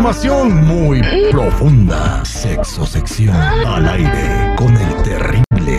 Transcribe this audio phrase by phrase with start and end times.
[0.00, 2.24] información muy profunda.
[2.24, 5.78] Sexo sección al aire con el terrible.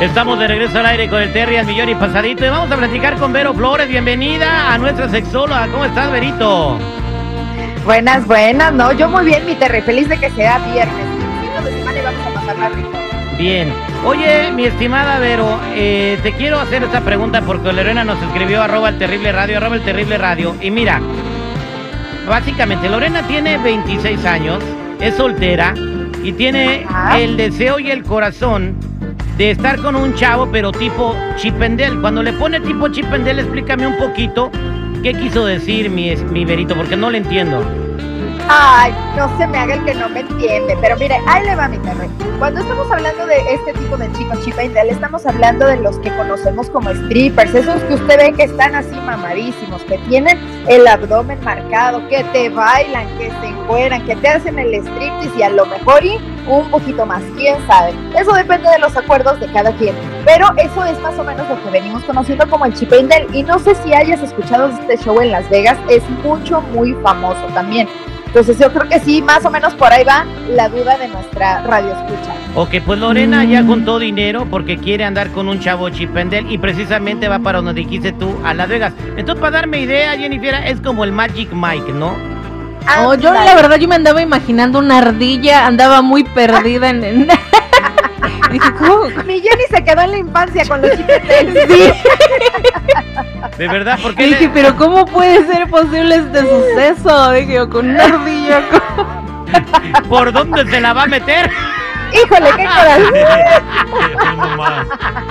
[0.00, 2.78] Estamos de regreso al aire con el Terry al millón y pasadito y vamos a
[2.78, 3.88] platicar con Vero Flores.
[3.88, 5.68] Bienvenida a nuestra sexóloga.
[5.70, 6.78] ¿Cómo estás, Verito?
[7.84, 8.72] Buenas, buenas.
[8.72, 9.82] No, yo muy bien, mi Terry.
[9.82, 11.06] Feliz de que sea viernes.
[11.42, 12.90] Fin de semana y vamos a pasarla rico.
[13.36, 13.70] Bien.
[14.06, 18.88] Oye, mi estimada Vero, eh, te quiero hacer esta pregunta porque Lorena nos escribió arroba
[18.88, 20.56] el terrible radio, arroba el terrible radio.
[20.60, 21.02] Y mira,
[22.28, 24.62] básicamente Lorena tiene 26 años,
[25.00, 25.74] es soltera
[26.22, 27.20] y tiene Ajá.
[27.20, 28.74] el deseo y el corazón
[29.36, 32.00] de estar con un chavo, pero tipo chipendel.
[32.00, 34.50] Cuando le pone tipo chipendel, explícame un poquito
[35.02, 37.64] qué quiso decir mi, mi Verito, porque no le entiendo.
[38.48, 40.76] Ay, no se me haga el que no me entiende.
[40.80, 42.08] Pero mire, ahí le va mi Terry.
[42.38, 46.68] Cuando estamos hablando de este tipo de chicos chipendel, estamos hablando de los que conocemos
[46.70, 47.54] como strippers.
[47.54, 52.48] Esos que usted ve que están así mamadísimos, que tienen el abdomen marcado, que te
[52.48, 56.68] bailan, que se encueran, que te hacen el striptease y a lo mejor y un
[56.70, 57.22] poquito más.
[57.36, 57.94] ¿Quién sabe?
[58.16, 59.94] Eso depende de los acuerdos de cada quien.
[60.24, 63.26] Pero eso es más o menos lo que venimos conociendo como el chipendel.
[63.32, 65.78] Y no sé si hayas escuchado este show en Las Vegas.
[65.88, 67.88] Es mucho, muy famoso también.
[68.32, 71.60] Entonces yo creo que sí, más o menos por ahí va la duda de nuestra
[71.64, 72.32] radio escucha.
[72.54, 73.66] Ok, pues Lorena ya Mm.
[73.66, 78.12] juntó dinero porque quiere andar con un chavo chipendel y precisamente va para donde dijiste
[78.12, 78.94] tú, a Las Vegas.
[79.18, 82.14] Entonces, para darme idea, Jennifer, es como el Magic Mike, ¿no?
[83.04, 87.28] Oh, yo la verdad yo me andaba imaginando una ardilla, andaba muy perdida en...
[88.52, 89.06] Dije, ¿cómo?
[89.24, 91.68] Mi Jenny se quedó en la infancia con los chipeteles.
[91.68, 91.92] Sí,
[93.58, 97.32] De verdad, y porque dije, pero ¿cómo puede ser posible este suceso?
[97.32, 98.62] Dije yo, con una ardilla.
[98.96, 99.22] ¿cómo?
[100.08, 101.50] ¿por dónde se la va a meter?
[102.12, 103.14] Híjole, qué corazón.
[104.20, 104.86] Hoy nomás.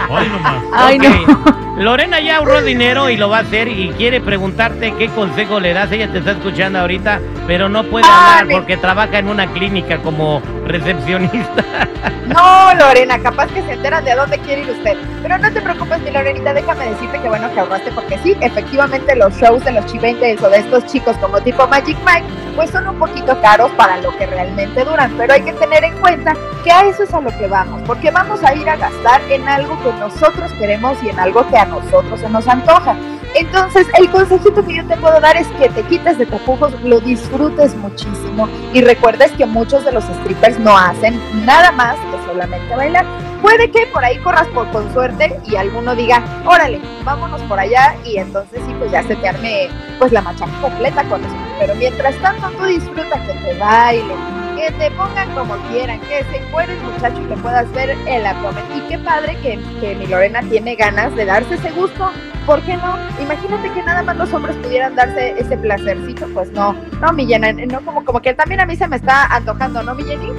[0.09, 0.63] Hoy nomás.
[0.73, 1.70] Ay, no.
[1.81, 5.73] Lorena ya ahorró dinero y lo va a hacer y quiere preguntarte qué consejo le
[5.73, 5.91] das.
[5.91, 9.97] Ella te está escuchando ahorita, pero no puede Ah, hablar porque trabaja en una clínica
[9.97, 11.63] como recepcionista.
[12.27, 14.95] No, Lorena, capaz que se enteran de a dónde quiere ir usted.
[15.21, 19.15] Pero no te preocupes, mi Lorenita, déjame decirte que bueno que ahorraste, porque sí, efectivamente
[19.17, 22.23] los shows de los chipendels o de estos chicos como tipo Magic Mike,
[22.55, 25.11] pues son un poquito caros para lo que realmente duran.
[25.17, 26.33] Pero hay que tener en cuenta
[26.63, 29.49] que a eso es a lo que vamos, porque vamos a ir a gastar en
[29.49, 32.95] algo que nosotros queremos y en algo que a nosotros se nos antoja.
[33.33, 36.99] Entonces, el consejito que yo te puedo dar es que te quites de tapujos, lo
[36.99, 42.75] disfrutes muchísimo y recuerdes que muchos de los strippers no hacen nada más que solamente
[42.75, 43.05] bailar.
[43.41, 47.95] Puede que por ahí corras por con suerte y alguno diga, órale, vámonos por allá
[48.05, 51.35] y entonces sí, pues ya se te arme pues la machaca completa con eso.
[51.59, 56.37] Pero mientras tanto tú disfruta que te bailen, que te pongan como quieran, que se
[56.37, 58.63] encuere el muchacho y le puedas ver el abdomen.
[58.75, 62.11] Y qué padre que, que mi Lorena tiene ganas de darse ese gusto.
[62.45, 62.95] ¿Por qué no?
[63.19, 67.65] Imagínate que nada más los hombres pudieran darse ese placercito, pues no, no, mi Jenny,
[67.67, 70.29] no como, como que también a mí se me está antojando, ¿no, mi Jenny?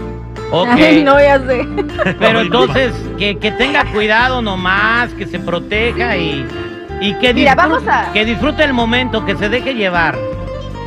[0.53, 1.67] Ok, Ay, no, ya sé.
[2.21, 6.47] pero entonces que, que tenga cuidado nomás, que se proteja y,
[7.01, 10.17] y que, Mira, disfrute- vamos a- que disfrute el momento, que se deje llevar.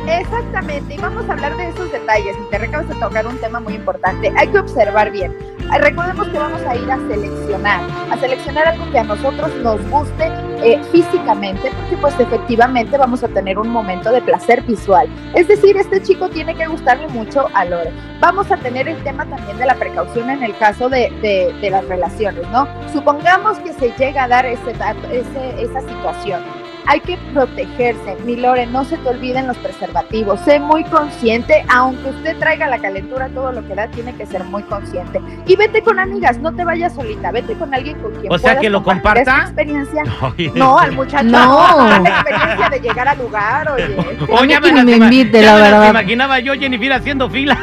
[0.08, 2.36] Exactamente, y vamos a hablar de esos detalles.
[2.36, 4.32] Y te acabas de tocar un tema muy importante.
[4.36, 5.32] Hay que observar bien.
[5.32, 7.80] Eh, Recordemos que vamos a ir a seleccionar,
[8.10, 10.30] a seleccionar algo que a nosotros nos guste
[10.62, 15.08] eh, físicamente, porque pues efectivamente vamos a tener un momento de placer visual.
[15.34, 17.92] Es decir, este chico tiene que gustarle mucho a Lore.
[18.20, 21.84] Vamos a tener el tema también de la precaución en el caso de, de- las
[21.88, 22.68] relaciones, ¿no?
[22.92, 26.40] Supongamos que se llega a dar ese, ese- esa situación.
[26.88, 28.16] Hay que protegerse.
[28.24, 30.40] Mi Lore, no se te olviden los preservativos.
[30.40, 34.44] Sé muy consciente, aunque usted traiga la calentura, todo lo que da, tiene que ser
[34.44, 35.20] muy consciente.
[35.46, 38.50] Y vete con amigas, no te vayas solita, vete con alguien con quien O sea,
[38.50, 39.62] puedas que lo compartir esta comparta.
[39.62, 40.02] experiencia.
[40.22, 41.24] Oye, No, al muchacho.
[41.24, 41.88] No.
[42.02, 43.96] La experiencia de llegar al lugar, oye.
[44.46, 45.90] Ni me invite, ya la me verdad.
[45.90, 47.58] imaginaba yo, Jennifer, haciendo fila.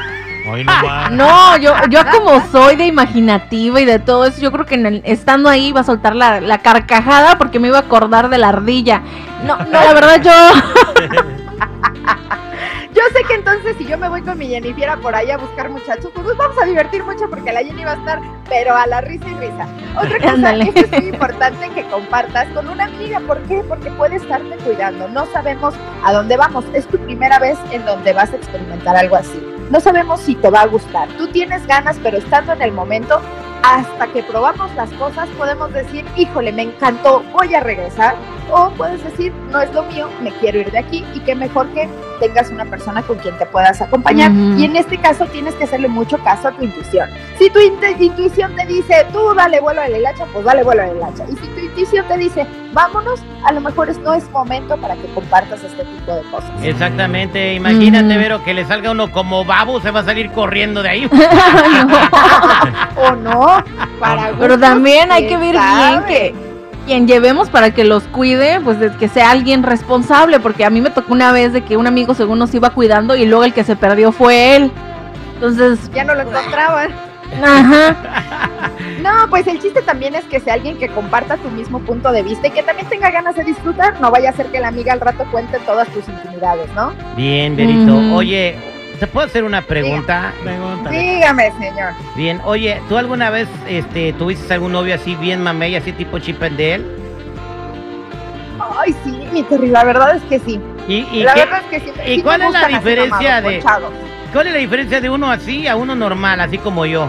[0.49, 1.11] Hoy nomás.
[1.11, 4.85] No, yo, yo como soy de imaginativa y de todo eso, yo creo que en
[4.85, 8.37] el- estando ahí iba a soltar la, la carcajada porque me iba a acordar de
[8.37, 9.01] la ardilla.
[9.45, 10.31] No, no, la verdad yo...
[12.93, 15.67] Yo sé que entonces si yo me voy con mi Jennifer por ahí a buscar
[15.69, 18.85] muchachos, pues nos vamos a divertir mucho porque la Jenny va a estar, pero a
[18.85, 19.67] la risa y risa.
[19.97, 20.65] Otra cosa, Ándale.
[20.65, 23.19] esto es muy importante que compartas con una amiga.
[23.21, 23.63] ¿Por qué?
[23.67, 25.07] Porque puede estarte cuidando.
[25.07, 25.73] No sabemos
[26.05, 26.65] a dónde vamos.
[26.73, 29.43] Es tu primera vez en donde vas a experimentar algo así.
[29.69, 31.07] No sabemos si te va a gustar.
[31.17, 33.19] Tú tienes ganas, pero estando en el momento,
[33.63, 38.15] hasta que probamos las cosas, podemos decir, híjole, me encantó, voy a regresar.
[38.51, 41.67] O puedes decir, no es lo mío, me quiero ir de aquí y qué mejor
[41.69, 41.89] que
[42.23, 44.31] tengas una persona con quien te puedas acompañar.
[44.31, 47.09] Y en este caso tienes que hacerle mucho caso a tu intuición.
[47.37, 50.85] Si tu intuición te dice, tú dale vuelo a la hilacha, pues dale vuelo a
[50.85, 51.25] la hilacha.
[51.29, 54.95] Y si tu intuición te dice, vámonos, a lo mejor es, no es momento para
[54.95, 56.51] que compartas este tipo de cosas.
[56.63, 58.19] Exactamente, imagínate, Ujú.
[58.19, 61.09] Vero, que le salga uno como babo, se va a salir corriendo de ahí.
[62.95, 63.63] O no,
[63.99, 66.05] para Pero también hay que ver bien sabe.
[66.07, 66.52] que
[66.85, 70.81] quien llevemos para que los cuide, pues de que sea alguien responsable, porque a mí
[70.81, 73.53] me tocó una vez de que un amigo según nos iba cuidando y luego el
[73.53, 74.71] que se perdió fue él.
[75.35, 76.91] Entonces, Ya no lo encontraban.
[77.43, 77.95] ajá,
[79.01, 82.23] No, pues el chiste también es que sea alguien que comparta tu mismo punto de
[82.23, 83.99] vista y que también tenga ganas de disfrutar.
[83.99, 86.93] No vaya a ser que la amiga al rato cuente todas tus intimidades, ¿no?
[87.15, 87.93] Bien, Verito.
[87.95, 88.15] Ujú.
[88.15, 88.55] Oye,
[89.03, 90.31] ¿te puedo hacer una pregunta?
[90.45, 90.97] Pregúntale.
[90.97, 91.91] Dígame, señor.
[92.15, 96.41] Bien, oye, ¿tú alguna vez este, tuviste algún novio así bien mamey, así tipo Chip
[96.41, 96.85] and Dale?
[98.79, 100.57] Ay, sí, mi Terry, la verdad es que sí.
[100.87, 101.91] ¿Y, y la qué- verdad es que sí.
[102.11, 103.91] y sí cuál es la diferencia de- ponchados.
[104.31, 107.07] cuál es la diferencia de uno así a uno normal, así como yo?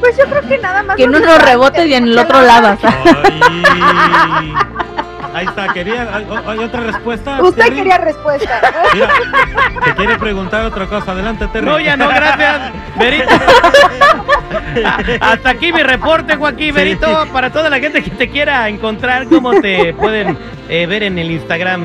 [0.00, 0.96] Pues yo creo que nada más.
[0.96, 2.78] que en uno rebotes y en el otro la- lavas.
[2.84, 4.54] Ay.
[5.34, 6.08] Ahí está, quería.
[6.14, 7.40] ¿Hay, hay otra respuesta?
[7.42, 7.76] Usted Terry?
[7.76, 8.60] quería respuesta.
[8.94, 9.08] Mira,
[9.84, 11.12] te quiere preguntar otra cosa.
[11.12, 11.66] Adelante, Terry.
[11.66, 13.28] No, ya no, gracias, Verito.
[15.20, 16.72] Hasta aquí mi reporte, Joaquín, Sí.
[16.72, 17.26] Verito.
[17.32, 20.36] Para toda la gente que te quiera encontrar, ¿cómo te pueden
[20.68, 21.84] eh, ver en el Instagram?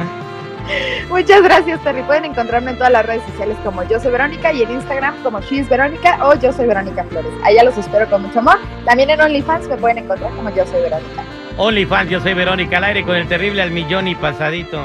[1.10, 2.02] Muchas gracias, Terry.
[2.04, 5.40] Pueden encontrarme en todas las redes sociales como Yo Soy Verónica y en Instagram como
[5.42, 7.32] She's Verónica o Yo Soy Verónica Flores.
[7.44, 8.58] Allá los espero con mucho amor.
[8.86, 11.22] También en OnlyFans me pueden encontrar como Yo Soy Verónica.
[11.58, 14.84] OnlyFans, yo soy Verónica al aire con el terrible al millón y pasadito.